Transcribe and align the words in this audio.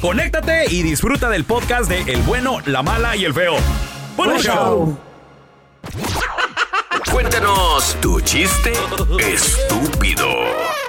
conéctate 0.00 0.64
y 0.70 0.82
disfruta 0.82 1.28
del 1.28 1.44
podcast 1.44 1.88
de 1.88 2.00
El 2.12 2.22
bueno, 2.22 2.58
la 2.66 2.82
mala 2.82 3.14
y 3.16 3.24
el 3.24 3.32
feo. 3.32 3.54
¡Buen 4.16 4.36
show! 4.38 4.98
Cuéntanos 7.10 7.96
tu 8.00 8.20
chiste 8.20 8.72
estúpido. 9.20 10.26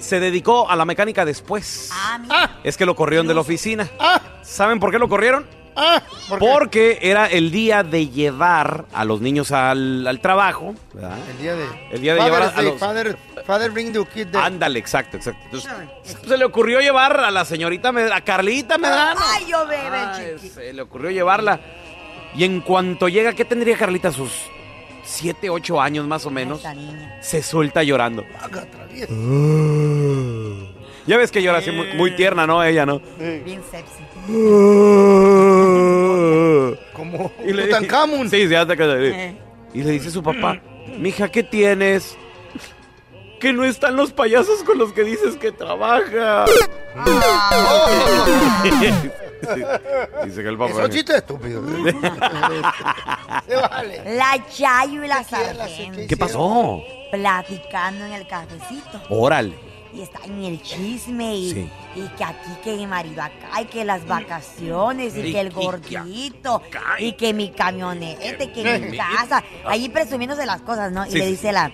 se 0.00 0.18
dedicó 0.20 0.68
a 0.70 0.76
la 0.76 0.84
mecánica 0.84 1.24
después. 1.24 1.90
Ah, 1.92 2.18
mira. 2.20 2.58
Es 2.64 2.76
que 2.76 2.84
lo 2.86 2.94
corrieron 2.96 3.26
de 3.26 3.34
la 3.34 3.40
oficina. 3.40 3.88
Ah, 3.98 4.20
¿Saben 4.42 4.80
por 4.80 4.90
qué 4.90 4.98
lo 4.98 5.08
corrieron? 5.08 5.46
ah, 5.76 6.02
¿por 6.28 6.38
qué? 6.40 6.46
Porque 6.46 6.98
era 7.02 7.26
el 7.26 7.50
día 7.52 7.82
de 7.82 8.08
llevar 8.08 8.86
a 8.92 9.04
los 9.04 9.20
niños 9.20 9.52
al, 9.52 10.06
al 10.06 10.20
trabajo. 10.20 10.74
¿verdad? 10.92 11.16
El 11.30 11.38
día 11.38 11.54
de... 11.54 11.64
El 11.92 12.00
día 12.00 12.14
de 12.14 12.20
llevar 12.22 12.42
a- 12.42 12.48
a 12.48 12.50
Day, 12.52 12.64
los- 12.64 12.78
Father, 12.80 13.16
father 13.46 13.70
bring 13.70 13.92
the 13.92 14.04
kid 14.12 14.26
there. 14.28 14.44
Ándale, 14.44 14.78
exacto, 14.78 15.16
exacto. 15.16 15.40
Entonces, 15.44 15.70
se 16.26 16.36
le 16.36 16.44
ocurrió 16.44 16.80
llevar 16.80 17.20
a 17.20 17.30
la 17.30 17.44
señorita, 17.44 17.92
Med- 17.92 18.10
a 18.12 18.20
Carlita 18.22 18.76
Medrano. 18.78 19.20
Ay, 19.22 19.46
yo 19.48 19.66
bebé, 19.66 19.98
Ay, 19.98 20.34
chiquito. 20.36 20.54
se 20.54 20.72
le 20.72 20.82
ocurrió 20.82 21.10
llevarla. 21.10 21.60
Y 22.34 22.44
en 22.44 22.60
cuanto 22.60 23.08
llega, 23.08 23.32
¿qué 23.32 23.44
tendría 23.44 23.76
Carlita? 23.76 24.12
Sus 24.12 24.30
7, 25.10 25.50
8 25.50 25.80
años 25.80 26.06
más 26.06 26.24
o 26.24 26.30
menos. 26.30 26.62
Se 27.20 27.42
suelta 27.42 27.82
llorando. 27.82 28.24
Ya 31.06 31.16
ves 31.16 31.32
que 31.32 31.42
llora 31.42 31.58
así 31.58 31.72
muy, 31.72 31.88
muy 31.94 32.14
tierna, 32.14 32.46
¿no? 32.46 32.62
Ella, 32.62 32.86
¿no? 32.86 33.00
Bien 33.18 33.60
sexy. 33.70 34.04
Como 36.92 37.32
Y 37.44 37.52
le 37.52 37.64
Tutankamón. 37.64 38.30
Sí, 38.30 38.46
sí, 38.46 38.54
hasta 38.54 38.76
que- 38.76 39.08
Eh. 39.08 39.34
Y 39.74 39.82
le 39.82 39.90
dice 39.92 40.10
su 40.10 40.22
papá, 40.22 40.60
mija, 40.98 41.28
¿qué 41.28 41.42
tienes? 41.42 42.16
Que 43.40 43.52
no 43.52 43.64
están 43.64 43.96
los 43.96 44.12
payasos 44.12 44.62
con 44.62 44.78
los 44.78 44.92
que 44.92 45.02
dices 45.04 45.36
que 45.36 45.50
trabaja. 45.52 46.44
dice 50.24 50.42
que 50.42 50.48
el 50.48 50.58
papá. 50.58 50.72
Son 50.74 50.90
chistes 50.90 51.16
estúpidos. 51.16 51.64
Se 53.46 53.56
vale. 53.56 54.16
La 54.16 54.44
Chayo 54.50 55.04
y 55.04 55.08
la 55.08 55.24
Sargento 55.24 56.00
¿Qué 56.08 56.16
pasó? 56.16 56.82
platicando 57.10 58.04
en 58.06 58.12
el 58.12 58.26
cafecito. 58.26 59.00
Órale. 59.08 59.54
Y 59.92 60.02
está 60.02 60.20
en 60.24 60.44
el 60.44 60.62
chisme 60.62 61.34
y, 61.34 61.50
Sí. 61.52 61.70
y 61.96 62.06
que 62.16 62.22
aquí 62.24 62.50
que 62.62 62.76
mi 62.76 62.86
marido 62.86 63.22
acá 63.22 63.60
y 63.60 63.64
que 63.64 63.84
las 63.84 64.06
vacaciones 64.06 65.16
y, 65.16 65.20
Y- 65.20 65.32
que 65.32 65.40
el 65.40 65.50
gordito 65.50 66.62
y 67.00 67.12
que 67.14 67.34
mi 67.34 67.50
camioneta 67.50 68.44
y 68.44 68.48
que 68.52 68.78
mi 68.78 68.96
casa. 68.96 69.42
Ahí 69.64 69.88
presumiéndose 69.88 70.46
las 70.46 70.60
cosas, 70.62 70.92
¿no? 70.92 71.04
Y 71.06 71.10
Sí, 71.10 71.18
le 71.18 71.26
dice 71.26 71.50
la... 71.50 71.72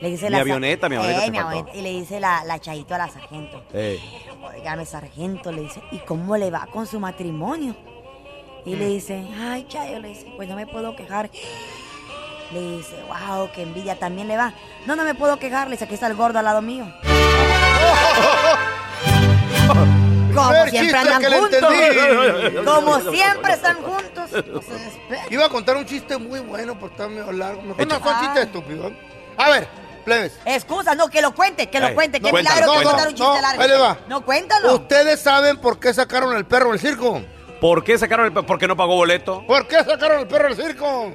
Le 0.00 0.10
dice 0.10 0.26
Mi 0.26 0.30
la 0.32 0.38
avioneta, 0.40 0.88
mi 0.88 0.96
avioneta 0.96 1.24
Eh, 1.26 1.30
mi 1.30 1.38
avioneta. 1.38 1.74
Y 1.76 1.82
le 1.82 1.90
dice 1.90 2.20
la, 2.20 2.44
la 2.44 2.58
Chayito 2.60 2.94
a 2.94 2.98
la 2.98 3.08
sargento. 3.08 3.62
Eh, 3.72 3.98
Oígame, 4.42 4.84
sargento, 4.86 5.50
le 5.52 5.62
dice, 5.62 5.82
¿y 5.90 5.98
cómo 5.98 6.36
le 6.36 6.50
va 6.50 6.66
con 6.72 6.86
su 6.86 7.00
matrimonio? 7.00 7.74
Y 8.64 8.74
Mm. 8.74 8.78
le 8.78 8.86
dice, 8.86 9.24
ay, 9.40 9.66
Chayo, 9.68 9.98
le 9.98 10.08
dice, 10.08 10.32
pues 10.36 10.48
no 10.48 10.54
me 10.56 10.66
puedo 10.66 10.94
quejar. 10.94 11.30
Le 12.52 12.60
dice, 12.76 12.94
wow, 13.08 13.50
qué 13.54 13.62
envidia, 13.62 13.98
también 13.98 14.28
le 14.28 14.36
va. 14.36 14.52
No, 14.86 14.94
no 14.96 15.04
me 15.04 15.14
puedo 15.14 15.38
quejar, 15.38 15.66
le 15.68 15.72
dice, 15.72 15.84
aquí 15.84 15.94
está 15.94 16.06
el 16.06 16.14
gordo 16.14 16.38
al 16.38 16.44
lado 16.44 16.62
mío. 16.62 16.86
Como 20.34 20.66
siempre 20.66 20.98
andan 20.98 21.22
juntos. 21.32 21.60
Como 22.64 23.00
siempre 23.10 23.52
están 23.52 23.76
juntos. 23.82 24.30
No 24.46 24.62
se 24.62 24.72
despeguen. 24.72 25.26
Iba 25.32 25.46
a 25.46 25.48
contar 25.48 25.76
un 25.76 25.84
chiste 25.84 26.16
muy 26.18 26.40
bueno, 26.40 26.74
pero 26.74 26.86
está 26.86 27.08
medio 27.08 27.32
largo. 27.32 27.62
Mejor 27.62 27.86
no 27.88 27.98
son 28.00 28.20
chistes 28.20 28.44
estúpidos. 28.46 28.92
A 29.36 29.50
ver, 29.50 29.68
plebes. 29.98 30.38
Excusa, 30.44 30.94
no, 30.94 31.08
que 31.08 31.20
lo 31.22 31.34
cuente, 31.34 31.68
que 31.68 31.80
lo 31.80 31.88
Ey, 31.88 31.94
cuente. 31.94 32.20
Qué 32.20 32.30
cuéntalo, 32.30 32.56
milagro 32.56 32.72
que 32.72 32.84
cuéntalo. 32.84 32.90
contar 32.90 33.08
un 33.08 33.14
chiste 33.14 33.32
No, 33.36 33.40
largo. 33.42 33.62
ahí 33.62 33.68
le 33.68 33.76
va. 33.78 33.98
No, 34.08 34.24
cuéntalo. 34.24 34.74
¿Ustedes 34.74 35.20
saben 35.20 35.56
por 35.58 35.78
qué 35.78 35.92
sacaron 35.94 36.36
el 36.36 36.46
perro 36.46 36.70
del 36.70 36.80
circo? 36.80 37.22
¿Por 37.60 37.82
qué 37.84 37.98
sacaron 37.98 38.26
el... 38.26 38.32
pe- 38.32 38.42
¿Por 38.44 38.58
qué 38.58 38.68
no 38.68 38.76
pagó 38.76 38.94
boleto? 38.96 39.44
¿Por 39.46 39.66
qué 39.66 39.76
sacaron 39.84 40.20
el 40.20 40.28
perro 40.28 40.54
del 40.54 40.56
circo? 40.56 41.12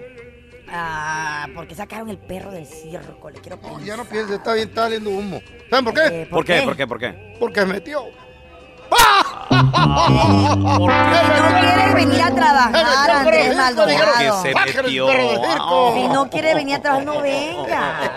Ah, 0.75 1.47
porque 1.55 1.75
sacaron 1.75 2.09
el 2.09 2.17
perro 2.17 2.51
del 2.51 2.65
circo, 2.65 3.29
le 3.29 3.39
quiero 3.39 3.57
No, 3.57 3.61
pensar. 3.61 3.83
ya 3.83 3.95
no 3.97 4.05
piense, 4.05 4.35
está 4.35 4.53
bien, 4.53 4.69
está 4.69 4.83
saliendo 4.83 5.09
humo. 5.11 5.41
¿Saben 5.69 5.85
por 5.85 5.93
qué? 5.93 6.21
Eh, 6.23 6.25
¿Por 6.29 6.43
qué? 6.45 6.61
¿Por 6.63 6.75
qué? 6.75 6.87
¿Por 6.87 6.99
qué? 6.99 7.35
Porque 7.39 7.59
se 7.61 7.65
metió. 9.53 10.79
No 10.79 11.59
quiere 11.59 11.93
venir 11.93 12.21
a 12.21 12.33
trabajar, 12.35 13.11
Andrés 13.11 13.55
Maldonado. 13.55 14.05
Que 14.17 14.31
se 14.49 14.55
metió. 14.55 15.07
Si 15.93 16.07
no 16.07 16.29
quiere 16.29 16.55
venir 16.55 16.75
a 16.75 16.81
trabajar, 16.81 17.05
no 17.05 17.21
venga. 17.21 18.11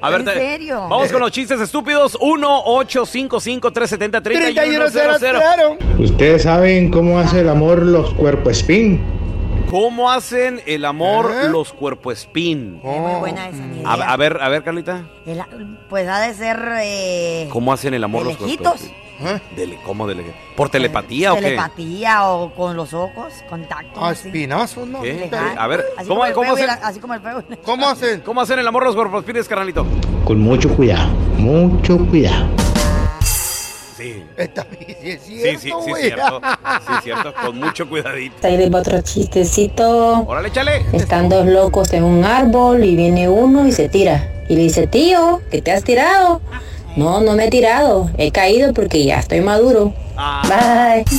A 0.00 0.10
ver, 0.10 0.20
¿En 0.20 0.26
serio? 0.26 0.86
Vamos 0.88 1.10
con 1.12 1.20
los 1.20 1.30
chistes 1.30 1.60
estúpidos. 1.60 2.18
1-855-370-3100. 2.20 4.22
3100. 4.22 5.78
¿Ustedes 5.98 6.42
saben 6.42 6.90
cómo 6.90 7.18
hace 7.18 7.40
el 7.40 7.48
amor 7.48 7.82
los 7.82 8.12
cuerpos 8.14 8.58
spin? 8.58 9.02
¿Cómo 9.70 10.10
hacen 10.12 10.60
el 10.66 10.84
amor 10.84 11.32
¿Eh? 11.42 11.48
los 11.48 11.72
cuerpo 11.72 12.12
spin? 12.12 12.80
Es 12.84 13.00
muy 13.00 13.14
buena 13.18 13.48
esa 13.48 13.58
ni 13.58 13.78
A, 13.84 13.96
idea. 13.96 14.12
a 14.12 14.16
ver, 14.16 14.38
a 14.40 14.48
ver, 14.48 14.62
Carlita. 14.62 15.02
El- 15.26 15.42
pues 15.88 16.06
ha 16.08 16.20
de 16.20 16.34
ser. 16.34 16.68
Eh, 16.82 17.48
¿Cómo 17.52 17.72
hacen 17.72 17.92
el 17.94 18.04
amor 18.04 18.22
¿De 18.22 18.28
los 18.28 18.36
cuerpo 18.36 18.52
lejitos? 18.52 18.80
spin? 18.82 19.05
¿Eh? 19.18 19.40
Dele- 19.56 19.78
¿Cómo 19.84 20.06
dele- 20.06 20.24
¿Por 20.56 20.68
telepatía 20.68 21.32
o 21.32 21.36
qué? 21.36 21.42
Telepatía 21.42 22.26
o 22.28 22.52
con 22.54 22.76
los 22.76 22.92
ojos, 22.92 23.32
contacto. 23.48 23.98
Ah, 24.04 24.10
así. 24.10 24.28
espinazos, 24.28 24.86
¿no? 24.86 24.98
A 24.98 25.66
ver, 25.66 25.84
Así 25.96 26.06
¿cómo- 26.08 26.20
como 26.20 26.24
el 26.26 26.32
cómo 26.34 26.54
feo 26.54 26.58
y 26.66 26.68
hacen? 26.68 26.80
la- 26.82 26.86
Así 26.88 27.00
como 27.00 27.14
el 27.14 27.20
feo. 27.20 27.42
¿Cómo 27.64 27.88
hacen? 27.88 28.20
¿Cómo 28.20 28.40
hacen 28.42 28.58
el 28.58 28.66
amor 28.68 28.84
los 28.84 28.94
cuerpo 28.94 29.20
spines, 29.22 29.48
carnalito? 29.48 29.86
Con 30.24 30.38
mucho 30.40 30.68
cuidado, 30.76 31.08
mucho 31.38 31.98
cuidado. 32.10 32.46
Sí. 33.96 34.22
Está 34.36 34.64
bien, 34.64 35.18
sí 35.24 35.42
es 35.42 35.58
Sí, 35.60 35.70
cierto, 35.70 35.80
sí, 35.80 35.84
sí, 35.86 35.90
güey. 35.90 36.02
cierto. 36.02 36.40
Sí, 36.86 36.92
cierto. 37.02 37.34
Con 37.42 37.58
mucho 37.58 37.88
cuidadito. 37.88 38.46
Ahí 38.46 38.58
les 38.58 38.72
va 38.72 38.80
otro 38.80 39.00
chistecito. 39.00 40.20
Órale, 40.26 40.48
échale. 40.48 40.84
Están 40.92 41.30
dos 41.30 41.46
locos 41.46 41.90
en 41.94 42.04
un 42.04 42.22
árbol 42.24 42.84
y 42.84 42.94
viene 42.94 43.28
uno 43.30 43.66
y 43.66 43.72
se 43.72 43.88
tira. 43.88 44.30
Y 44.50 44.56
le 44.56 44.62
dice, 44.64 44.86
tío, 44.86 45.40
¿que 45.50 45.62
te 45.62 45.72
has 45.72 45.82
tirado? 45.82 46.42
No, 46.96 47.20
no 47.20 47.32
me 47.34 47.46
he 47.46 47.50
tirado. 47.50 48.08
He 48.18 48.30
caído 48.32 48.72
porque 48.72 49.04
ya 49.04 49.18
estoy 49.20 49.40
maduro. 49.40 49.92
Bye. 50.48 51.04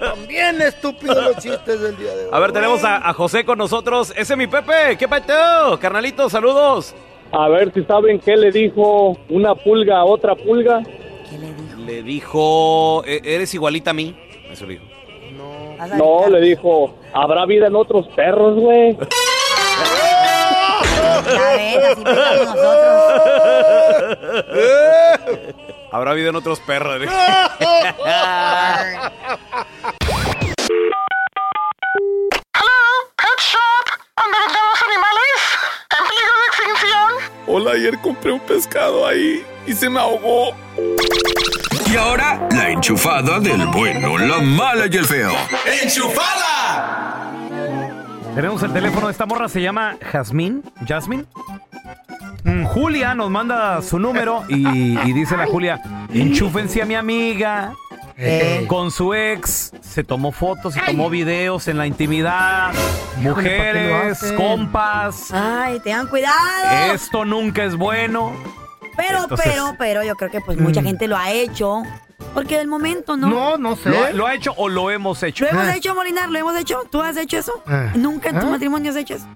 También 0.00 0.60
estúpidos 0.62 1.16
los 1.22 1.36
chistes 1.36 1.80
del 1.80 1.96
día 1.96 2.14
de 2.14 2.24
hoy. 2.24 2.30
A 2.32 2.38
ver, 2.38 2.52
tenemos 2.52 2.82
a, 2.84 3.08
a 3.08 3.12
José 3.12 3.44
con 3.44 3.58
nosotros. 3.58 4.12
Ese 4.16 4.34
es 4.34 4.38
mi 4.38 4.46
Pepe. 4.46 4.96
¿Qué 4.98 5.08
pateo? 5.08 5.78
Carnalito, 5.80 6.28
saludos. 6.30 6.94
A 7.32 7.48
ver 7.48 7.72
si 7.74 7.82
saben 7.84 8.20
qué 8.20 8.36
le 8.36 8.50
dijo 8.50 9.16
una 9.28 9.54
pulga 9.54 9.98
a 9.98 10.04
otra 10.04 10.34
pulga. 10.34 10.82
¿Qué 11.28 11.38
le 11.38 11.52
dijo? 11.52 11.78
Le 11.86 12.02
dijo, 12.02 13.04
"E- 13.04 13.20
eres 13.24 13.52
igualita 13.54 13.90
a 13.90 13.94
mí. 13.94 14.16
Eso 14.50 14.64
le 14.66 14.74
dijo. 14.74 14.84
No, 15.96 16.28
le 16.28 16.40
dijo, 16.40 16.94
habrá 17.12 17.46
vida 17.46 17.66
en 17.68 17.76
otros 17.76 18.08
perros, 18.16 18.58
güey. 18.58 18.96
Ya 20.98 21.52
ven, 21.56 21.84
así 21.84 22.02
pensamos 22.02 22.46
nosotros. 22.46 22.78
Habrá 25.92 26.12
vida 26.12 26.28
en 26.30 26.36
otros 26.36 26.60
perros. 26.60 27.00
Hola, 37.46 37.72
ayer 37.72 37.98
compré 38.00 38.32
un 38.32 38.40
pescado 38.40 39.06
ahí 39.06 39.44
y 39.66 39.72
se 39.72 39.88
me 39.88 39.98
ahogó. 39.98 40.54
Y 41.90 41.96
ahora, 41.96 42.46
la 42.50 42.68
enchufada 42.70 43.40
del 43.40 43.66
bueno, 43.68 44.18
la 44.18 44.38
mala 44.38 44.86
y 44.90 44.96
el 44.96 45.06
feo. 45.06 45.32
Tenemos 48.38 48.62
el 48.62 48.72
teléfono 48.72 49.06
de 49.06 49.10
esta 49.12 49.26
morra, 49.26 49.48
se 49.48 49.60
llama 49.60 49.96
Jazmín. 50.12 50.62
¿Jasmine? 50.86 51.24
Mm, 52.44 52.66
Julia 52.66 53.12
nos 53.12 53.30
manda 53.30 53.82
su 53.82 53.98
número 53.98 54.44
y, 54.48 54.96
y 55.00 55.12
dice 55.12 55.36
la 55.36 55.46
Julia, 55.46 55.82
enchúfense 56.14 56.80
a 56.80 56.84
mi 56.86 56.94
amiga. 56.94 57.72
Con 58.68 58.92
su 58.92 59.12
ex 59.12 59.72
se 59.80 60.04
tomó 60.04 60.30
fotos 60.30 60.76
y 60.76 60.80
tomó 60.86 61.10
videos 61.10 61.66
en 61.66 61.78
la 61.78 61.88
intimidad. 61.88 62.70
Mujeres, 63.16 64.22
hacen? 64.22 64.36
compas. 64.36 65.32
Ay, 65.32 65.80
tengan 65.80 66.06
cuidado. 66.06 66.92
Esto 66.94 67.24
nunca 67.24 67.64
es 67.64 67.74
bueno. 67.74 68.32
Pero, 68.96 69.22
Entonces- 69.24 69.48
pero, 69.50 69.74
pero 69.76 70.04
yo 70.04 70.14
creo 70.14 70.30
que 70.30 70.40
pues 70.40 70.58
mucha 70.60 70.80
Mm. 70.80 70.84
gente 70.84 71.08
lo 71.08 71.16
ha 71.16 71.32
hecho. 71.32 71.82
Porque 72.34 72.58
del 72.58 72.68
momento, 72.68 73.16
¿no? 73.16 73.28
No, 73.28 73.56
no 73.56 73.76
sé. 73.76 73.90
¿Lo, 73.90 74.12
lo 74.12 74.26
ha 74.26 74.34
hecho 74.34 74.52
o 74.56 74.68
lo 74.68 74.90
hemos 74.90 75.22
hecho? 75.22 75.44
Lo 75.44 75.50
hemos 75.50 75.66
Ah. 75.66 75.76
hecho, 75.76 75.94
Molinar, 75.94 76.28
lo 76.30 76.38
hemos 76.38 76.56
hecho. 76.56 76.82
¿Tú 76.90 77.02
has 77.02 77.16
hecho 77.16 77.38
eso? 77.38 77.52
Ah. 77.66 77.92
Nunca 77.96 78.30
en 78.30 78.38
tu 78.40 78.46
¿Ah? 78.46 78.50
matrimonio 78.50 78.90
has 78.90 78.96
hecho 78.96 79.14
eso. 79.14 79.26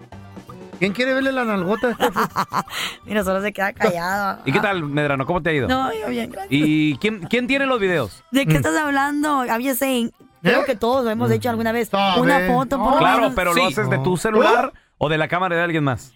¿Quién 0.78 0.92
quiere 0.92 1.14
verle 1.14 1.30
la 1.32 1.44
nalgota? 1.44 1.96
Mira, 3.06 3.22
solo 3.22 3.40
se 3.40 3.52
queda 3.52 3.72
callado. 3.72 4.40
¿Y 4.44 4.52
qué 4.52 4.58
tal, 4.60 4.82
Medrano? 4.82 5.26
¿Cómo 5.26 5.40
te 5.40 5.50
ha 5.50 5.52
ido? 5.52 5.68
No, 5.68 5.92
yo 5.92 6.08
bien, 6.08 6.30
gracias. 6.30 6.48
¿Y 6.52 6.96
quién, 6.98 7.20
quién 7.28 7.46
tiene 7.46 7.66
los 7.66 7.78
videos? 7.78 8.24
¿De 8.32 8.46
qué 8.46 8.54
estás 8.56 8.76
hablando? 8.76 9.44
Saying. 9.76 10.12
Creo 10.42 10.62
¿Eh? 10.62 10.64
que 10.66 10.74
todos 10.74 11.04
lo 11.04 11.10
hemos 11.10 11.30
hecho 11.30 11.50
alguna 11.50 11.70
vez. 11.70 11.88
Sabe. 11.88 12.20
Una 12.20 12.40
foto, 12.48 12.78
por 12.78 12.98
Claro, 12.98 13.32
pero 13.34 13.54
lo 13.54 13.64
haces 13.66 13.88
de 13.88 13.98
tu 14.00 14.16
celular 14.16 14.72
o 14.98 15.08
de 15.08 15.18
la 15.18 15.28
cámara 15.28 15.54
de 15.54 15.62
alguien 15.62 15.84
más. 15.84 16.12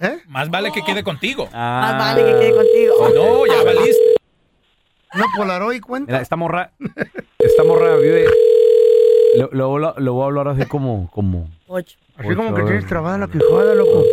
¿Eh? 0.00 0.18
Más 0.28 0.48
vale 0.48 0.70
que 0.70 0.82
quede 0.82 1.02
contigo. 1.02 1.48
Más 1.52 1.98
vale 1.98 2.24
que 2.24 2.38
quede 2.38 2.54
contigo. 2.54 2.94
No, 3.16 3.46
ya 3.46 3.64
valiste. 3.64 4.13
¿Una 5.14 5.24
Polaroid 5.36 5.80
cuenta? 5.80 6.12
Mira, 6.12 6.22
esta 6.22 6.36
morra, 6.36 6.72
esta 7.38 7.64
morra 7.64 7.96
vive. 7.96 8.26
Lo, 9.36 9.48
lo, 9.52 9.78
lo- 9.78 9.94
lo 9.98 10.12
voy 10.14 10.22
a 10.22 10.26
hablar 10.26 10.48
así 10.48 10.66
como, 10.66 11.10
como. 11.10 11.48
Ocho. 11.66 11.96
Así 12.16 12.34
como 12.34 12.54
que 12.54 12.62
tienes 12.62 12.86
trabada 12.86 13.18
la 13.18 13.26
quijada, 13.28 13.74
loco. 13.74 14.04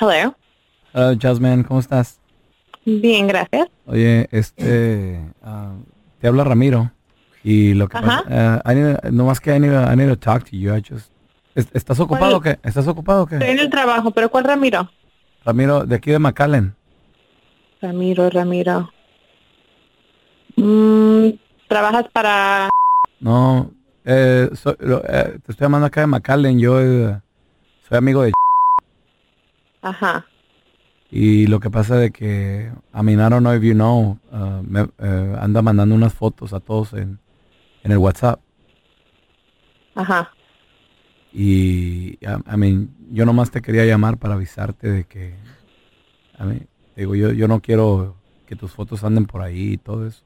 Hello. 0.00 0.36
Hola, 0.92 1.16
Jasmine, 1.20 1.64
¿cómo 1.64 1.80
estás? 1.80 2.18
Bien, 2.84 3.26
gracias. 3.26 3.68
Oye, 3.86 4.28
este, 4.30 5.20
ah, 5.42 5.74
te 6.20 6.28
habla 6.28 6.44
Ramiro 6.44 6.90
y 7.44 7.74
lo 7.74 7.88
que 7.88 7.98
Ajá. 7.98 8.24
pasa, 8.24 8.62
ah, 8.64 8.72
I 8.72 8.74
need- 8.76 9.10
no 9.10 9.24
más 9.26 9.40
que 9.40 9.54
I 9.54 9.60
need, 9.60 9.72
I 9.72 9.96
need 9.96 10.08
to 10.08 10.18
talk 10.18 10.44
to 10.44 10.56
you. 10.56 10.74
I 10.74 10.80
just- 10.82 11.10
¿est- 11.54 11.74
¿Estás 11.74 11.98
ocupado 12.00 12.36
o 12.36 12.40
qué? 12.40 12.58
¿Estás 12.62 12.86
ocupado 12.88 13.22
o 13.22 13.24
Estoy 13.24 13.38
qué? 13.40 13.50
en 13.52 13.58
el 13.58 13.70
trabajo, 13.70 14.10
pero 14.10 14.28
¿cuál 14.30 14.44
Ramiro? 14.44 14.88
Ramiro, 15.44 15.84
de 15.84 15.96
aquí 15.96 16.10
de 16.10 16.18
McAllen. 16.18 16.74
Ramiro, 17.80 18.30
Ramiro. 18.30 18.90
Mm, 20.56 21.28
¿Trabajas 21.68 22.06
para...? 22.12 22.68
No, 23.20 23.70
eh, 24.04 24.50
soy- 24.54 24.76
lo- 24.80 25.02
eh, 25.04 25.38
te 25.44 25.52
estoy 25.52 25.64
llamando 25.64 25.86
acá 25.86 26.00
de 26.00 26.06
McAllen. 26.06 26.58
Yo 26.58 26.80
eh, 26.80 27.20
soy 27.88 27.98
amigo 27.98 28.22
de 28.22 28.32
Ajá. 29.82 30.26
y 31.10 31.46
lo 31.46 31.60
que 31.60 31.70
pasa 31.70 31.96
de 31.96 32.10
que 32.10 32.70
a 32.92 33.02
I 33.02 33.14
don't 33.16 33.38
know 33.40 33.54
if 33.54 33.62
you 33.62 33.74
know, 33.74 34.18
ah, 34.32 34.60
me, 34.64 34.88
eh, 34.98 35.36
anda 35.40 35.62
mandando 35.62 35.94
unas 35.94 36.12
fotos 36.12 36.52
a 36.52 36.60
todos 36.60 36.92
en, 36.92 37.18
en 37.84 37.92
el 37.92 37.98
WhatsApp. 37.98 38.40
Ajá. 39.94 40.32
Y, 41.32 42.18
I, 42.20 42.26
I 42.52 42.56
mean, 42.56 42.94
yo 43.12 43.24
nomás 43.26 43.50
te 43.50 43.62
quería 43.62 43.84
llamar 43.84 44.16
para 44.18 44.34
avisarte 44.34 44.90
de 44.90 45.04
que, 45.04 45.34
a 46.38 46.44
mí, 46.44 46.60
digo, 46.96 47.14
yo, 47.14 47.32
yo 47.32 47.48
no 47.48 47.60
quiero 47.60 48.16
que 48.46 48.56
tus 48.56 48.72
fotos 48.72 49.04
anden 49.04 49.26
por 49.26 49.42
ahí 49.42 49.74
y 49.74 49.76
todo 49.76 50.06
eso. 50.06 50.22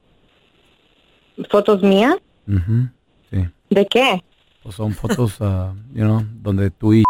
¿Fotos 1.50 1.82
mías? 1.82 2.16
Sí, 3.30 3.46
¿De 3.70 3.86
qué? 3.86 4.22
pues 4.62 4.74
son 4.74 4.92
fotos, 4.92 5.36
ah, 5.40 5.74
you 5.94 6.04
know, 6.04 6.22
donde 6.42 6.70
tú 6.70 6.92
y, 6.94 7.02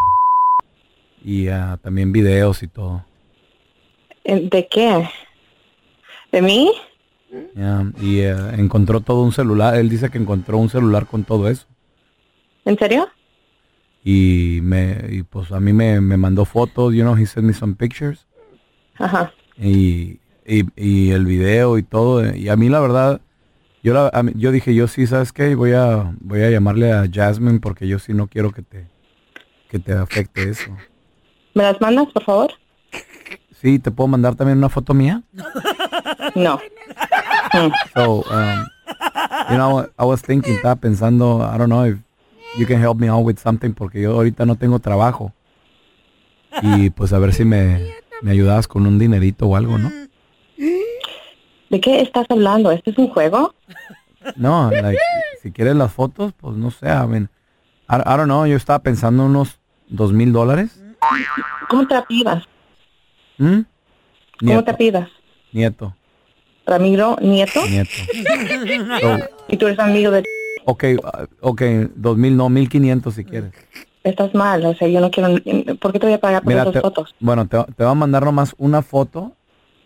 y 1.25 1.49
ah, 1.49 1.79
también 1.83 2.13
videos 2.13 2.63
y 2.63 2.69
todo. 2.69 3.05
Eh, 4.25 4.49
¿De 4.51 4.69
qué? 4.69 5.09
¿De 6.31 6.43
mí? 6.43 6.71
Y 8.01 8.19
eh, 8.21 8.37
encontró 8.57 9.01
todo 9.01 9.23
un 9.23 9.33
celular, 9.33 9.77
él 9.77 9.89
dice 9.89 10.11
que 10.11 10.19
encontró 10.19 10.59
un 10.59 10.69
celular 10.69 11.07
con 11.07 11.25
todo 11.25 11.49
eso. 11.49 11.67
¿En 12.65 12.79
serio? 12.79 13.09
Y, 14.05 14.61
me, 14.63 15.07
y 15.11 15.23
pues 15.23 15.51
a 15.53 15.61
mí 15.61 15.73
me, 15.73 16.01
me 16.01 16.17
mandó 16.17 16.45
fotos, 16.45 16.95
you 16.95 17.03
know, 17.03 17.17
he 17.17 17.27
sent 17.27 17.47
me 17.47 17.53
some 17.53 17.75
pictures. 17.75 18.27
Ajá. 18.97 19.33
Y, 19.61 20.19
y, 20.47 20.65
y 20.77 21.11
el 21.11 21.27
video 21.27 21.77
y 21.79 21.83
todo. 21.83 22.35
Y 22.35 22.49
a 22.49 22.57
mí 22.57 22.69
la 22.69 22.81
verdad, 22.81 23.21
yo, 23.83 23.93
la- 23.95 24.23
mí- 24.23 24.33
yo 24.37 24.51
dije, 24.53 24.75
yo 24.75 24.89
sí, 24.89 25.07
¿sabes 25.07 25.33
qué? 25.33 25.55
Voy 25.55 25.73
a, 25.73 26.15
voy 26.21 26.43
a 26.43 26.51
llamarle 26.51 26.93
a 26.93 27.07
Jasmine 27.13 27.61
porque 27.61 27.87
yo 27.87 27.99
sí 27.99 28.15
no 28.15 28.27
quiero 28.27 28.53
que 28.53 28.63
te, 28.63 28.87
que 29.69 29.79
te 29.79 29.93
afecte 29.93 30.49
eso. 30.49 30.71
¿Me 31.55 31.65
las 31.65 31.81
mandas, 31.81 32.07
por 32.09 32.25
favor? 32.25 32.53
Sí, 33.61 33.79
¿te 33.79 33.91
puedo 33.91 34.09
mandar 34.09 34.35
también 34.35 34.59
una 34.59 34.69
foto 34.71 34.95
mía? 34.95 35.23
No. 36.35 36.59
So, 37.95 38.25
um, 38.31 38.67
you 39.51 39.57
know, 39.57 39.87
I 39.99 40.05
was 40.05 40.23
thinking, 40.23 40.55
estaba 40.55 40.77
pensando, 40.77 41.41
I 41.43 41.59
don't 41.59 41.69
know 41.69 41.85
if 41.85 41.99
you 42.59 42.67
can 42.67 42.81
help 42.81 42.99
me 42.99 43.09
out 43.09 43.25
with 43.25 43.39
something 43.39 43.73
porque 43.73 44.01
yo 44.01 44.13
ahorita 44.13 44.47
no 44.47 44.55
tengo 44.57 44.79
trabajo. 44.79 45.33
Y 46.63 46.91
pues 46.91 47.13
a 47.13 47.19
ver 47.19 47.33
si 47.33 47.45
me, 47.45 47.95
me 48.23 48.33
ayudabas 48.33 48.69
con 48.69 48.87
un 48.87 48.99
dinerito 48.99 49.47
o 49.47 49.57
algo, 49.57 49.79
¿no? 49.79 49.91
¿De 51.71 51.81
qué 51.81 52.01
estás 52.01 52.27
hablando? 52.29 52.71
¿Este 52.73 52.91
es 52.91 52.99
un 52.99 53.09
juego? 53.09 53.55
No, 54.37 54.71
like, 54.71 54.99
si 55.43 55.51
quieres 55.53 55.77
las 55.77 55.93
fotos, 55.93 56.33
pues 56.39 56.57
no 56.57 56.71
sé, 56.71 56.87
I 56.87 57.07
mean, 57.07 57.31
I, 57.89 57.97
I 57.97 58.17
don't 58.17 58.25
know, 58.25 58.45
yo 58.47 58.57
estaba 58.57 58.81
pensando 58.81 59.25
unos 59.25 59.59
dos 59.89 60.13
mil 60.13 60.33
dólares. 60.33 60.83
¿Cómo 61.69 61.87
te 61.87 62.01
pidas? 62.03 62.45
¿Mm? 63.39 63.61
¿Cómo 64.47 64.65
te 64.65 64.75
pidas? 64.75 65.09
nieto, 65.53 65.97
Ramiro 66.67 67.17
Nieto. 67.21 67.61
nieto. 67.67 67.91
So, 69.01 69.19
Y 69.49 69.57
tú 69.57 69.67
eres 69.67 69.79
amigo 69.79 70.11
de... 70.13 70.23
ok, 70.67 70.85
uh, 71.03 71.27
ok, 71.41 71.63
dos 71.95 72.17
mil, 72.17 72.37
no, 72.37 72.49
mil 72.49 72.69
quinientos 72.69 73.15
si 73.15 73.25
quieres. 73.25 73.53
Estás 74.03 74.35
mal, 74.35 74.65
o 74.65 74.75
sea, 74.75 74.89
yo 74.89 75.01
no 75.01 75.11
quiero... 75.11 75.29
¿Por 75.79 75.93
qué 75.93 75.99
te 75.99 76.07
voy 76.07 76.15
a 76.15 76.21
pagar 76.21 76.43
por 76.43 76.51
Mira, 76.53 76.63
esas 76.63 76.73
te, 76.75 76.81
fotos? 76.81 77.15
bueno, 77.21 77.47
te, 77.47 77.59
te 77.77 77.83
voy 77.85 77.93
a 77.93 77.95
mandar 77.95 78.25
nomás 78.25 78.55
una 78.57 78.81
foto, 78.83 79.33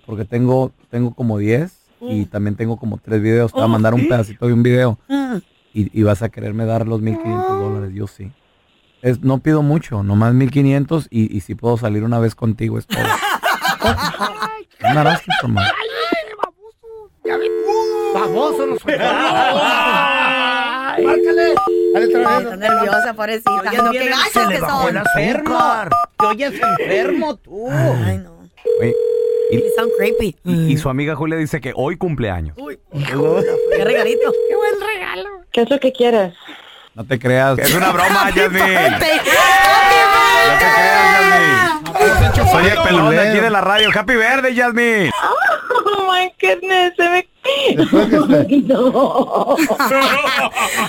porque 0.06 0.24
tengo, 0.24 0.70
tengo 0.90 1.12
como 1.14 1.38
10 1.38 1.76
y 2.00 2.26
también 2.26 2.54
tengo 2.54 2.76
como 2.76 2.98
tres 2.98 3.20
videos. 3.22 3.50
Te 3.52 3.56
voy 3.58 3.64
a 3.64 3.68
mandar 3.68 3.94
un 3.94 4.06
pedacito 4.06 4.46
de 4.46 4.52
un 4.52 4.62
video 4.62 4.98
Mm. 5.08 5.36
y, 5.72 5.98
y 6.00 6.02
vas 6.04 6.22
a 6.22 6.28
quererme 6.28 6.64
dar 6.66 6.86
los 6.86 7.00
1500 7.00 7.58
dólares, 7.58 7.90
yo 7.94 8.06
sí. 8.06 8.30
Es, 9.02 9.20
no 9.22 9.38
pido 9.38 9.62
mucho, 9.62 10.02
nomás 10.02 10.32
1500 10.34 11.08
y, 11.10 11.34
y 11.36 11.40
si 11.40 11.54
puedo 11.54 11.76
salir 11.76 12.04
una 12.04 12.18
vez 12.20 12.34
contigo 12.34 12.78
es 12.78 12.86
todo. 12.86 13.00
Baboso, 18.14 18.66
no 18.66 18.78
soy. 18.78 18.94
Márcale. 21.04 21.54
Dale 21.94 22.06
otra 22.06 22.36
Ay, 22.36 22.44
vez. 22.44 22.52
Está 22.52 22.56
nerviosa, 22.56 23.14
pobrecita. 23.14 23.52
No, 23.52 23.90
qué 23.92 23.98
que 24.00 24.58
son. 24.60 24.96
azúcar. 24.96 25.90
Te 26.18 26.26
oyes 26.26 26.52
enfermo 26.60 27.36
tú. 27.36 27.68
Ay, 27.70 28.18
no. 28.18 28.34
Oye, 28.80 28.94
sound 29.76 29.92
creepy. 29.96 30.36
Y, 30.44 30.72
y 30.72 30.76
su 30.76 30.88
amiga 30.88 31.14
Julia 31.14 31.36
dice 31.36 31.60
que 31.60 31.72
hoy 31.76 31.96
cumpleaños. 31.96 32.56
Uy, 32.58 32.78
qué 32.92 33.84
regalito. 33.84 34.32
Qué 34.48 34.56
buen 34.56 34.74
regalo. 34.80 35.28
¿Qué 35.52 35.60
es 35.62 35.70
lo 35.70 35.78
que 35.78 35.92
quieres? 35.92 36.34
No 36.94 37.04
te 37.04 37.18
creas. 37.18 37.58
Es 37.58 37.72
una 37.74 37.92
broma, 37.92 38.30
Yasmin. 38.34 38.60
No 38.60 38.98
te 38.98 39.20
creas, 39.22 40.60
Yasmin. 42.34 42.50
Soy 42.50 42.66
el 42.66 42.78
pelón 42.82 43.10
de 43.10 43.20
aquí 43.20 43.38
de 43.38 43.50
la 43.50 43.60
radio. 43.60 43.90
Happy 43.94 44.16
verde, 44.16 44.54
Yasmin. 44.54 45.10
Oh 45.96 46.10
my 46.10 46.32
goodness, 46.40 46.94
se 46.96 47.08
me... 47.08 47.28
No. 48.64 49.56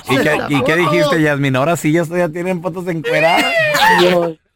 ¿Y 0.09 0.17
qué, 0.17 0.37
y 0.49 0.63
qué 0.63 0.75
dijiste, 0.75 1.21
Yasmin? 1.21 1.55
Ahora 1.55 1.75
sí, 1.77 1.91
ya, 1.91 2.01
estoy- 2.03 2.19
ya 2.19 2.29
tienen 2.29 2.61
fotos 2.61 2.87
encueradas. 2.87 3.45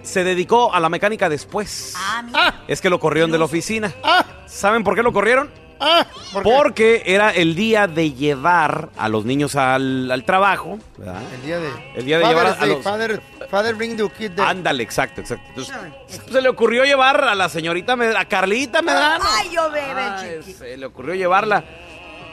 se 0.03 0.23
dedicó 0.23 0.73
a 0.73 0.79
la 0.79 0.87
mecánica 0.87 1.27
después. 1.27 1.95
Ah, 1.97 2.23
mira. 2.25 2.63
Es 2.69 2.79
que 2.79 2.89
lo 2.89 3.01
corrieron 3.01 3.29
de 3.29 3.39
la 3.39 3.43
oficina. 3.43 3.93
¿Saben 4.45 4.85
por 4.85 4.95
qué 4.95 5.03
lo 5.03 5.11
corrieron? 5.11 5.66
Ah, 5.79 6.05
¿por 6.33 6.43
qué? 6.43 6.49
Porque 6.49 7.03
era 7.05 7.31
el 7.31 7.55
día 7.55 7.87
de 7.87 8.11
llevar 8.13 8.89
a 8.97 9.09
los 9.09 9.25
niños 9.25 9.55
al, 9.55 10.09
al 10.11 10.23
trabajo. 10.23 10.79
¿verdad? 10.97 11.21
El 11.35 11.41
día 11.45 11.59
de... 11.59 11.69
El 11.95 12.05
día 12.05 12.19
de 12.19 12.25
llevar 12.25 12.45
a 12.47 12.53
Day, 12.55 12.69
los- 12.69 12.83
Father, 12.83 13.21
Father 13.49 13.75
bring 13.75 13.95
the 13.97 14.09
kid 14.17 14.31
there. 14.31 14.47
Ándale, 14.47 14.83
exacto, 14.83 15.21
exacto. 15.21 15.45
Entonces, 15.49 15.75
se 16.31 16.41
le 16.41 16.49
ocurrió 16.49 16.83
llevar 16.85 17.23
a 17.23 17.35
la 17.35 17.49
señorita, 17.49 17.95
Med- 17.95 18.15
a 18.17 18.25
Carlita 18.25 18.81
Medrano. 18.81 19.23
Ay, 19.37 19.49
yo 19.53 19.69
bebé, 19.71 20.37
chiquito. 20.39 20.57
se 20.59 20.77
le 20.77 20.85
ocurrió 20.85 21.15
llevarla. 21.15 21.63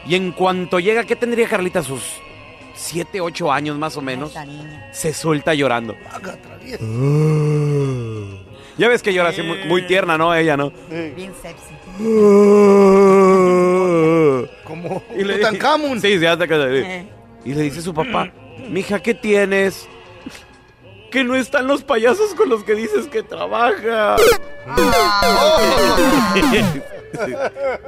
Y 0.06 0.14
en 0.16 0.32
cuanto 0.32 0.80
llega, 0.80 1.04
¿qué 1.04 1.16
tendría 1.16 1.48
Carlita? 1.48 1.82
Sus 1.82 2.02
7, 2.74 3.20
8 3.20 3.52
años 3.52 3.78
más 3.78 3.96
o 3.96 4.02
menos. 4.02 4.28
Esta 4.30 4.44
niña. 4.44 4.88
Se 4.92 5.14
suelta 5.14 5.54
llorando. 5.54 5.94
Ya 8.76 8.88
ves 8.88 9.04
que 9.04 9.14
llora 9.14 9.28
así 9.28 9.40
muy, 9.40 9.58
muy 9.66 9.86
tierna, 9.86 10.18
¿no? 10.18 10.34
Ella, 10.34 10.56
¿no? 10.56 10.72
Bien 10.90 11.32
sexy. 11.40 11.76
Como 14.64 15.02
Y 15.16 15.24
le 15.24 15.36
Tutankamón. 15.36 16.00
Sí, 16.00 16.18
sí, 16.18 16.26
hasta 16.26 16.46
que. 16.46 17.06
Y 17.44 17.54
le 17.54 17.62
dice 17.62 17.82
su 17.82 17.92
papá, 17.92 18.32
mija, 18.68 19.00
¿qué 19.00 19.14
tienes? 19.14 19.88
Que 21.10 21.22
no 21.22 21.36
están 21.36 21.68
los 21.68 21.84
payasos 21.84 22.34
con 22.34 22.48
los 22.48 22.64
que 22.64 22.74
dices 22.74 23.06
que 23.06 23.22
trabaja. 23.22 24.16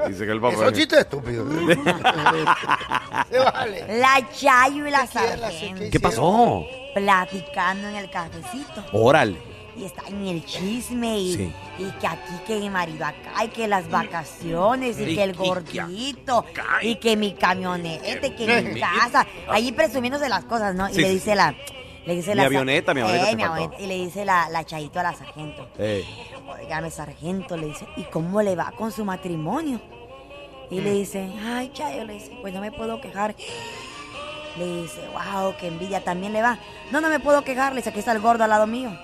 dice 0.09 0.27
que 0.27 0.33
el 0.33 0.41
papá. 0.41 0.55
Eso 0.55 0.71
chiste 0.71 1.01
estúpido. 1.01 1.45
Se 3.31 3.39
vale. 3.39 3.99
La 3.99 4.21
Chayo 4.33 4.87
y 4.87 4.91
la 4.91 5.07
Sargento. 5.07 5.85
¿Qué 5.91 5.99
pasó? 5.99 6.67
Platicando 6.95 7.89
en 7.89 7.97
el 7.97 8.11
cafecito. 8.11 8.85
Órale. 8.93 9.56
Y 9.77 9.85
está 9.85 10.03
en 10.09 10.27
el 10.27 10.45
chisme 10.45 11.19
y, 11.19 11.35
Sí. 11.35 11.53
y 11.79 11.91
que 12.01 12.07
aquí 12.07 12.33
que 12.47 12.59
mi 12.59 12.71
marido 12.71 13.05
acá 13.05 13.45
y 13.45 13.49
que 13.49 13.69
las 13.69 13.89
vacaciones 13.91 14.99
y, 14.99 15.05
Y- 15.05 15.15
que 15.15 15.23
el 15.23 15.35
gordito 15.35 16.45
y- 16.83 16.89
y 16.89 16.95
que 16.97 17.17
mi 17.17 17.35
camioneta 17.35 18.27
y 18.27 18.31
que 18.31 18.63
mi 18.63 18.81
casa. 18.81 19.27
Allí 19.49 19.73
presumiéndose 19.73 20.29
las 20.31 20.45
cosas, 20.45 20.75
¿no? 20.75 20.89
Y 20.89 20.95
Sí, 20.95 21.01
le 21.03 21.11
dice 21.11 21.35
la... 21.35 21.55
Le 22.07 22.15
dice 22.15 22.31
Mi 22.31 22.37
la 22.37 22.45
avioneta, 22.45 22.95
mi 22.95 23.01
avioneta 23.01 23.31
Eh, 23.33 23.37
mi 23.37 23.43
avioneta. 23.43 23.83
Y 23.83 23.87
le 23.89 23.95
dice 23.97 24.25
la, 24.25 24.49
la 24.49 24.65
Chayito 24.65 25.01
a 25.01 25.03
la 25.03 25.13
sargento. 25.15 25.69
Eh, 25.77 26.05
Óigame, 26.49 26.91
sargento, 26.91 27.57
le 27.57 27.67
dice, 27.67 27.85
¿y 27.97 28.05
cómo 28.05 28.41
le 28.43 28.55
va 28.55 28.71
con 28.79 28.93
su 28.93 29.05
matrimonio? 29.05 29.81
Y 30.71 30.77
Mm. 30.81 30.85
le 30.85 30.93
dice, 30.93 31.29
ay, 31.45 31.71
Chayo, 31.75 32.05
le 32.05 32.15
dice, 32.15 32.31
pues 32.41 32.55
no 32.55 32.61
me 32.61 32.71
puedo 32.71 33.01
quejar. 33.01 33.35
Le 34.57 34.83
dice, 34.83 35.01
wow, 35.13 35.53
qué 35.61 35.67
envidia, 35.67 36.03
también 36.05 36.33
le 36.33 36.41
va. 36.43 36.59
No, 36.93 37.01
no 37.01 37.09
me 37.09 37.19
puedo 37.21 37.43
quejar, 37.43 37.73
le 37.73 37.81
dice, 37.81 37.91
aquí 37.91 37.99
está 37.99 38.13
el 38.13 38.21
gordo 38.21 38.45
al 38.45 38.51
lado 38.51 38.67
mío. 38.69 38.97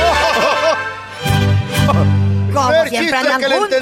Como 2.52 2.84
siempre 2.88 3.16
andan 3.16 3.42
juntos. 3.42 3.78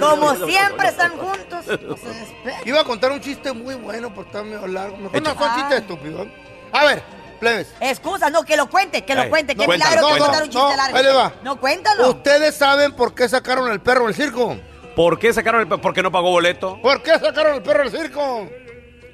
Como 0.00 0.46
siempre 0.46 0.88
están 0.88 1.12
juntos. 1.18 1.66
No 1.66 1.96
se 1.96 2.08
despegan. 2.08 2.60
Iba 2.64 2.80
a 2.80 2.84
contar 2.84 3.12
un 3.12 3.20
chiste 3.20 3.52
muy 3.52 3.74
bueno, 3.74 4.10
pero 4.10 4.22
está 4.22 4.42
medio 4.42 4.66
largo. 4.66 4.96
Mejor 4.98 5.22
no 5.22 5.34
fue 5.34 5.48
un 5.48 5.54
chiste 5.56 5.76
estúpido. 5.78 6.22
¿eh? 6.22 6.32
A 6.72 6.84
ver, 6.84 7.02
plebes. 7.40 7.72
Excusa, 7.80 8.30
no, 8.30 8.44
que 8.44 8.56
lo 8.56 8.68
cuente, 8.70 9.04
que 9.04 9.14
lo 9.14 9.24
Ey, 9.24 9.30
cuente. 9.30 9.56
Qué 9.56 9.66
cuéntalo, 9.66 9.90
milagro 9.96 10.14
que 10.14 10.20
contar 10.20 10.42
un 10.44 10.48
chiste 10.48 10.66
No, 10.70 10.76
largo. 10.76 10.96
ahí 10.96 11.04
le 11.04 11.12
va. 11.12 11.32
No, 11.42 11.60
cuéntalo. 11.60 12.10
¿Ustedes 12.10 12.54
saben 12.54 12.92
por 12.92 13.14
qué 13.14 13.28
sacaron 13.28 13.70
el 13.70 13.80
perro 13.80 14.06
del 14.06 14.14
circo? 14.14 14.56
¿Por 14.94 15.18
qué 15.18 15.32
sacaron 15.32 15.60
el... 15.62 15.68
pe- 15.68 15.78
¿Por 15.78 15.92
qué 15.92 16.02
no 16.02 16.10
pagó 16.12 16.30
boleto? 16.30 16.80
¿Por 16.80 17.02
qué 17.02 17.18
sacaron 17.18 17.56
el 17.56 17.62
perro 17.62 17.88
del 17.88 18.00
circo? 18.00 18.48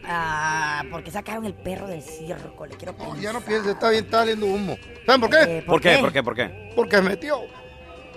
Ah, 0.04 0.82
porque 0.90 1.10
sacaron 1.10 1.46
el 1.46 1.54
perro 1.54 1.86
del 1.86 2.02
circo, 2.02 2.66
le 2.66 2.76
quiero 2.76 2.92
No, 2.92 2.98
pensar. 3.04 3.20
ya 3.20 3.32
no 3.32 3.40
piense, 3.40 3.70
está 3.70 3.88
bien, 3.90 4.04
está 4.04 4.18
saliendo 4.18 4.46
humo. 4.46 4.76
¿Saben 5.06 5.20
por 5.20 5.30
qué? 5.30 5.58
Eh, 5.58 5.62
¿Por 5.66 5.80
qué? 5.80 5.98
¿Por 5.98 6.12
qué? 6.12 6.22
¿Por 6.22 6.34
qué? 6.34 6.72
Porque 6.74 6.96
se 6.96 7.02
metió. 7.02 7.40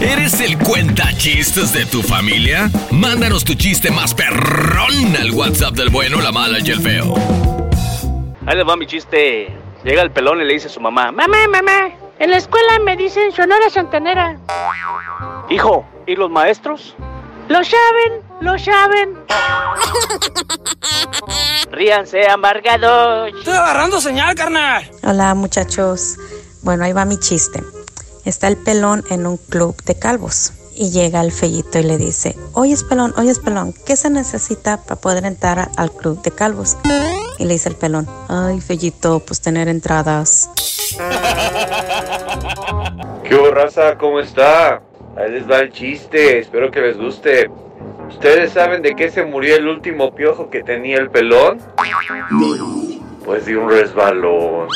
¿Eres 0.00 0.40
el 0.40 0.58
cuenta 0.58 1.04
chistes 1.16 1.72
de 1.72 1.84
tu 1.86 2.02
familia? 2.02 2.70
Mándanos 2.90 3.44
tu 3.44 3.54
chiste 3.54 3.90
más 3.90 4.14
perrón 4.14 5.16
al 5.20 5.30
WhatsApp 5.32 5.74
del 5.74 5.90
bueno, 5.90 6.20
la 6.20 6.32
mala 6.32 6.58
y 6.60 6.70
el 6.70 6.80
feo. 6.80 7.14
Ahí 8.46 8.56
les 8.56 8.66
va 8.66 8.76
mi 8.76 8.86
chiste. 8.86 9.48
Llega 9.84 10.02
el 10.02 10.10
pelón 10.10 10.40
y 10.40 10.44
le 10.44 10.54
dice 10.54 10.68
a 10.68 10.70
su 10.70 10.80
mamá, 10.80 11.12
mamá, 11.12 11.46
mamá, 11.48 11.90
en 12.18 12.30
la 12.30 12.38
escuela 12.38 12.78
me 12.84 12.96
dicen 12.96 13.32
Sonora 13.32 13.68
Santanera. 13.68 14.38
Hijo, 15.50 15.86
¿y 16.06 16.16
los 16.16 16.30
maestros? 16.30 16.94
Lo 17.48 17.62
saben, 17.62 18.22
lo 18.40 18.58
saben. 18.58 19.18
Ríanse, 21.70 22.26
amargados. 22.26 23.30
Estoy 23.38 23.52
agarrando 23.52 24.00
señal, 24.00 24.34
carnal. 24.34 24.90
Hola 25.02 25.34
muchachos. 25.34 26.16
Bueno, 26.62 26.84
ahí 26.84 26.94
va 26.94 27.04
mi 27.04 27.18
chiste. 27.18 27.62
Está 28.24 28.48
el 28.48 28.56
pelón 28.56 29.04
en 29.10 29.26
un 29.26 29.36
club 29.36 29.76
de 29.84 29.94
calvos 29.96 30.52
y 30.76 30.90
llega 30.90 31.20
el 31.20 31.30
fellito 31.30 31.78
y 31.78 31.82
le 31.82 31.98
dice, 31.98 32.36
oye 32.52 32.74
pelón, 32.88 33.14
oye 33.16 33.34
pelón, 33.34 33.74
¿qué 33.86 33.96
se 33.96 34.10
necesita 34.10 34.82
para 34.82 35.00
poder 35.00 35.24
entrar 35.24 35.70
al 35.76 35.92
club 35.92 36.22
de 36.22 36.30
calvos? 36.30 36.76
Y 37.38 37.44
le 37.44 37.54
dice 37.54 37.68
el 37.68 37.76
pelón, 37.76 38.08
ay 38.28 38.60
fellito, 38.60 39.20
pues 39.20 39.40
tener 39.40 39.68
entradas. 39.68 40.50
¿Qué 43.24 43.34
hubo, 43.34 43.50
raza? 43.50 43.96
¿Cómo 43.98 44.20
está? 44.20 44.82
Ahí 45.16 45.30
les 45.30 45.48
va 45.48 45.58
el 45.60 45.72
chiste, 45.72 46.38
espero 46.38 46.70
que 46.70 46.80
les 46.80 46.96
guste. 46.96 47.50
¿Ustedes 48.08 48.52
saben 48.52 48.82
de 48.82 48.94
qué 48.94 49.10
se 49.10 49.24
murió 49.24 49.56
el 49.56 49.68
último 49.68 50.14
piojo 50.14 50.50
que 50.50 50.62
tenía 50.62 50.98
el 50.98 51.10
pelón? 51.10 51.58
Pues 53.24 53.46
de 53.46 53.56
un 53.56 53.70
resbalón. 53.70 54.68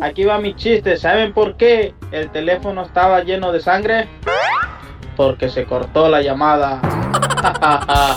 Aquí 0.00 0.24
va 0.24 0.38
mi 0.38 0.54
chiste. 0.54 0.96
¿Saben 0.96 1.32
por 1.32 1.56
qué 1.56 1.94
el 2.12 2.30
teléfono 2.30 2.82
estaba 2.82 3.22
lleno 3.22 3.52
de 3.52 3.60
sangre? 3.60 4.08
Porque 5.16 5.48
se 5.48 5.64
cortó 5.64 6.08
la 6.08 6.22
llamada. 6.22 6.80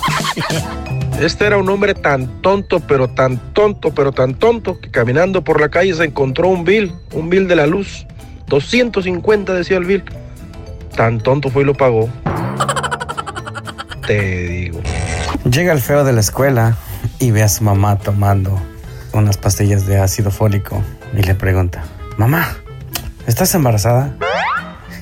Este 1.19 1.45
era 1.45 1.57
un 1.57 1.67
hombre 1.67 1.95
tan 1.95 2.41
tonto, 2.41 2.79
pero 2.79 3.09
tan 3.09 3.37
tonto, 3.51 3.93
pero 3.93 4.13
tan 4.13 4.35
tonto, 4.35 4.79
que 4.79 4.89
caminando 4.89 5.43
por 5.43 5.59
la 5.59 5.67
calle 5.67 5.93
se 5.93 6.05
encontró 6.05 6.47
un 6.47 6.63
bill, 6.63 6.93
un 7.11 7.29
bill 7.29 7.45
de 7.49 7.57
la 7.57 7.67
luz. 7.67 8.05
250 8.47 9.53
decía 9.53 9.75
el 9.75 9.83
bill. 9.83 10.03
Tan 10.95 11.19
tonto 11.19 11.49
fue 11.49 11.63
y 11.63 11.65
lo 11.65 11.73
pagó. 11.73 12.07
Te 14.07 14.47
digo. 14.47 14.79
Llega 15.43 15.73
el 15.73 15.81
feo 15.81 16.05
de 16.05 16.13
la 16.13 16.21
escuela 16.21 16.77
y 17.19 17.31
ve 17.31 17.43
a 17.43 17.49
su 17.49 17.65
mamá 17.65 17.97
tomando 17.97 18.57
unas 19.13 19.37
pastillas 19.37 19.85
de 19.85 19.99
ácido 19.99 20.31
fólico 20.31 20.83
y 21.17 21.23
le 21.23 21.35
pregunta, 21.35 21.83
mamá, 22.17 22.55
¿estás 23.27 23.53
embarazada? 23.55 24.15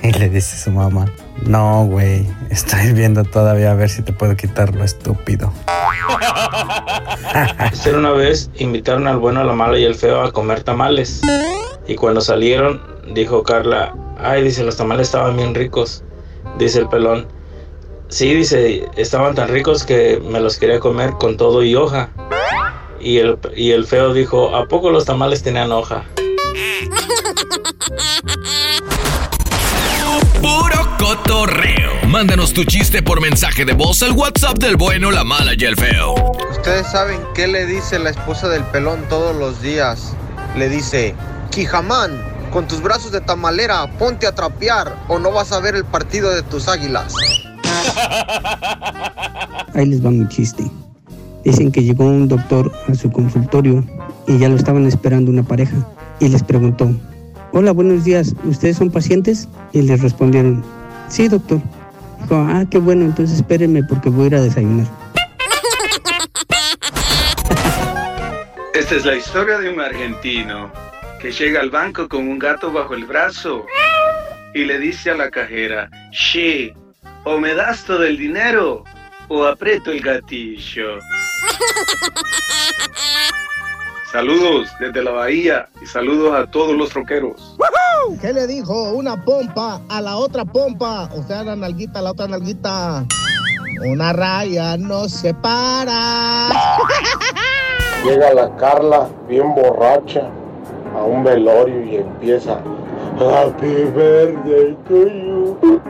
Y 0.04 0.12
le 0.12 0.30
dice 0.30 0.58
su 0.58 0.72
mamá, 0.72 1.06
no, 1.46 1.86
güey, 1.86 2.28
estoy 2.50 2.93
viendo 2.93 3.24
todavía 3.24 3.72
a 3.72 3.74
ver 3.74 3.89
si 3.89 4.02
te 4.02 4.13
puedo 4.13 4.36
quitar 4.36 4.74
lo 4.76 4.84
estúpido. 4.84 5.52
Era 7.86 7.98
una 7.98 8.12
vez 8.12 8.50
invitaron 8.56 9.08
al 9.08 9.17
bueno, 9.17 9.43
la 9.43 9.54
mala 9.54 9.78
y 9.78 9.86
el 9.86 9.96
feo 9.96 10.24
a 10.24 10.32
comer 10.32 10.63
tamales. 10.63 11.22
Y 11.88 11.96
cuando 11.96 12.22
salieron, 12.22 12.82
dijo 13.13 13.43
Carla, 13.43 13.96
ay, 14.20 14.43
dice, 14.43 14.63
los 14.63 14.78
tamales 14.78 15.08
estaban 15.08 15.38
bien 15.38 15.56
ricos. 15.56 16.04
Dice 16.58 16.80
el 16.80 16.89
pelón, 16.89 17.28
sí, 18.10 18.34
dice, 18.34 18.86
estaban 18.96 19.36
tan 19.36 19.50
ricos 19.50 19.84
que 19.84 20.22
me 20.24 20.39
los 20.39 20.58
quería 20.58 20.80
comer 20.80 21.12
con 21.13 21.38
todo 21.38 21.63
y 21.63 21.76
hoja. 21.76 22.10
Y 23.00 23.18
el, 23.18 23.38
y 23.56 23.72
el 23.72 23.86
feo 23.86 24.14
dijo, 24.14 24.56
¿a 24.56 24.68
poco 24.68 24.90
los 24.90 25.06
tamales 25.06 25.44
tenían 25.44 25.72
hoja? 25.72 26.04
Puro 30.42 30.98
cotorreo. 30.98 31.92
Mándanos 32.08 32.54
tu 32.54 32.64
chiste 32.64 33.04
por 33.04 33.22
mensaje 33.22 33.66
de 33.66 33.74
voz 33.74 34.02
al 34.02 34.14
WhatsApp 34.14 34.58
del 34.58 34.78
bueno, 34.78 35.12
la 35.12 35.24
mala 35.24 35.54
y 35.58 35.64
el 35.66 35.76
feo. 35.76 36.16
Ustedes 36.52 36.88
saben 36.92 37.20
qué 37.36 37.48
le 37.48 37.66
dice 37.66 38.00
la 38.00 38.10
esposa 38.10 38.48
del 38.50 38.64
pelón 38.64 39.04
todos 39.10 39.36
los 39.36 39.62
días. 39.62 40.14
Le 40.56 40.70
dice, 40.70 41.14
Quijamán, 41.52 42.22
con 42.52 42.68
tus 42.68 42.82
brazos 42.82 43.12
de 43.12 43.22
tamalera, 43.22 43.88
ponte 43.98 44.26
a 44.26 44.34
trapear 44.34 44.96
o 45.08 45.20
no 45.20 45.32
vas 45.32 45.52
a 45.52 45.60
ver 45.60 45.76
el 45.76 45.86
partido 45.86 46.30
de 46.34 46.44
tus 46.44 46.68
águilas. 46.68 47.14
Ahí 49.74 49.86
les 49.86 50.04
va 50.04 50.10
mi 50.10 50.28
chiste. 50.30 50.70
Dicen 51.48 51.72
que 51.72 51.82
llegó 51.82 52.04
un 52.04 52.28
doctor 52.28 52.70
a 52.90 52.94
su 52.94 53.10
consultorio 53.10 53.82
y 54.28 54.38
ya 54.38 54.50
lo 54.50 54.58
estaban 54.58 54.86
esperando 54.86 55.32
una 55.32 55.44
pareja 55.44 55.78
y 56.20 56.28
les 56.28 56.44
preguntó, 56.44 56.92
hola, 57.54 57.72
buenos 57.72 58.04
días, 58.04 58.36
¿ustedes 58.44 58.76
son 58.76 58.92
pacientes? 58.92 59.48
Y 59.72 59.84
les 59.84 60.02
respondieron, 60.02 60.62
sí, 61.08 61.30
doctor. 61.30 61.62
Dijo, 62.20 62.36
ah, 62.36 62.66
qué 62.70 62.80
bueno, 62.80 63.06
entonces 63.06 63.38
espérenme 63.38 63.82
porque 63.82 64.10
voy 64.10 64.26
a 64.26 64.28
ir 64.28 64.36
a 64.36 64.42
desayunar. 64.42 64.88
Esta 68.74 68.96
es 68.96 69.06
la 69.06 69.16
historia 69.16 69.58
de 69.60 69.70
un 69.70 69.80
argentino 69.80 70.70
que 71.22 71.32
llega 71.32 71.62
al 71.62 71.70
banco 71.70 72.10
con 72.10 72.28
un 72.28 72.40
gato 72.40 72.74
bajo 72.74 72.94
el 72.94 73.06
brazo 73.06 73.66
y 74.54 74.66
le 74.66 74.80
dice 74.80 75.12
a 75.12 75.16
la 75.16 75.32
cajera, 75.32 75.90
Che, 76.12 76.74
o 77.24 77.40
me 77.40 77.54
das 77.54 77.86
todo 77.86 78.04
el 78.04 78.18
dinero 78.18 78.84
o 79.30 79.46
aprieto 79.46 79.92
el 79.92 80.02
gatillo. 80.02 81.00
Saludos 84.12 84.70
desde 84.80 85.04
la 85.04 85.12
bahía 85.12 85.68
y 85.82 85.86
saludos 85.86 86.34
a 86.34 86.50
todos 86.50 86.76
los 86.76 86.90
troqueros. 86.90 87.56
¿Qué 88.22 88.32
le 88.32 88.48
dijo 88.48 88.94
una 88.94 89.24
pompa 89.24 89.82
a 89.90 90.02
la 90.02 90.16
otra 90.18 90.46
pompa? 90.46 91.10
O 91.14 91.22
sea, 91.24 91.44
la 91.44 91.56
nalguita 91.56 92.00
a 92.00 92.02
la 92.02 92.12
otra 92.12 92.28
nalguita. 92.28 93.06
Una 93.86 94.14
raya 94.14 94.78
no 94.78 95.10
se 95.10 95.34
para. 95.34 96.50
Llega 98.06 98.34
la 98.34 98.56
Carla 98.56 99.10
bien 99.28 99.54
borracha 99.54 100.30
a 100.96 101.04
un 101.04 101.24
velorio 101.24 101.84
y 101.84 101.98
empieza 101.98 102.60
Happy 103.20 103.84
birthday 103.94 104.76
to 104.88 105.10
you. 105.10 105.82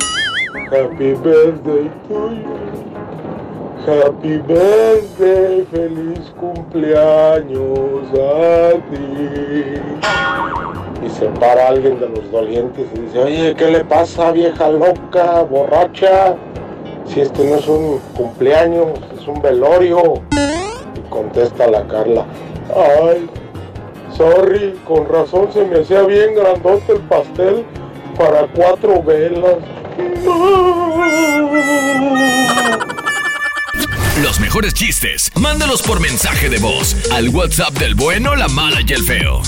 Happy 0.72 1.13
birthday 1.13 1.89
to 2.08 2.32
you. 2.32 2.66
Happy 3.86 4.38
birthday, 4.40 5.66
feliz 5.72 6.34
cumpleaños 6.40 8.10
a 8.13 8.72
ti. 8.92 9.80
Y 11.06 11.10
se 11.10 11.28
para 11.40 11.68
alguien 11.70 12.00
de 12.00 12.10
los 12.10 12.32
dolientes 12.32 12.86
y 12.96 13.00
dice, 13.00 13.20
oye, 13.20 13.56
¿qué 13.56 13.72
le 13.72 13.86
pasa, 13.86 14.32
vieja 14.32 14.70
loca, 14.70 15.44
borracha? 15.44 16.36
Si 17.06 17.22
esto 17.22 17.44
no 17.44 17.56
es 17.56 17.68
un 17.68 18.00
cumpleaños, 18.16 19.00
es 19.18 19.28
un 19.28 19.42
velorio. 19.42 20.22
Y 20.96 21.10
contesta 21.10 21.68
la 21.68 21.88
Carla, 21.88 22.26
ay, 22.76 23.30
sorry, 24.18 24.78
con 24.86 25.08
razón 25.08 25.50
se 25.54 25.63
me 25.63 25.80
hacía 25.80 26.02
bien 26.02 26.36
grandote 26.36 26.94
el 26.94 27.00
pastel 27.02 27.63
para 28.18 28.48
cuatro 28.48 29.02
velas. 29.02 29.58
Mejores 34.47 34.73
chistes, 34.73 35.29
mándalos 35.36 35.81
por 35.81 35.99
mensaje 35.99 36.47
de 36.47 36.57
voz 36.57 36.95
al 37.12 37.27
WhatsApp 37.27 37.73
del 37.73 37.95
bueno, 37.95 38.33
la 38.33 38.47
mala 38.47 38.79
y 38.79 38.93
el 38.93 39.03
feo. 39.03 39.41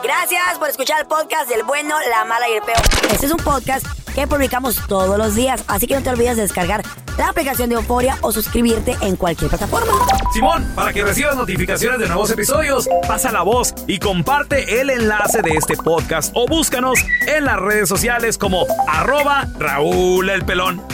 Gracias 0.00 0.58
por 0.60 0.68
escuchar 0.68 1.00
el 1.00 1.08
podcast 1.08 1.48
del 1.48 1.64
bueno, 1.64 1.96
la 2.08 2.24
mala 2.24 2.48
y 2.48 2.52
el 2.52 2.62
peor. 2.62 2.78
Este 3.10 3.26
es 3.26 3.32
un 3.32 3.38
podcast 3.38 3.84
que 4.14 4.28
publicamos 4.28 4.76
todos 4.86 5.18
los 5.18 5.34
días, 5.34 5.64
así 5.66 5.88
que 5.88 5.96
no 5.96 6.02
te 6.04 6.10
olvides 6.10 6.36
de 6.36 6.42
descargar 6.42 6.84
la 7.18 7.30
aplicación 7.30 7.68
de 7.68 7.74
Euforia 7.74 8.16
o 8.20 8.30
suscribirte 8.30 8.96
en 9.00 9.16
cualquier 9.16 9.50
plataforma. 9.50 9.92
Simón, 10.32 10.64
para 10.76 10.92
que 10.92 11.02
recibas 11.02 11.34
notificaciones 11.34 11.98
de 11.98 12.06
nuevos 12.06 12.30
episodios, 12.30 12.88
pasa 13.08 13.32
la 13.32 13.42
voz 13.42 13.74
y 13.88 13.98
comparte 13.98 14.80
el 14.80 14.88
enlace 14.88 15.42
de 15.42 15.50
este 15.50 15.76
podcast 15.76 16.30
o 16.36 16.46
búscanos 16.46 17.00
en 17.26 17.44
las 17.44 17.58
redes 17.58 17.88
sociales 17.88 18.38
como 18.38 18.66
arroba 18.86 19.48
Raúl 19.58 20.30
el 20.30 20.44
Pelón. 20.44 20.93